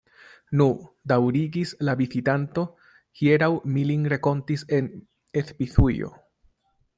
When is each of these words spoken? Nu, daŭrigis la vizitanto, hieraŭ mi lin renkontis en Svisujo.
Nu, 0.59 0.65
daŭrigis 1.11 1.73
la 1.89 1.95
vizitanto, 1.99 2.63
hieraŭ 3.21 3.51
mi 3.75 3.85
lin 3.91 4.09
renkontis 4.15 4.65
en 4.79 4.89
Svisujo. 5.51 6.11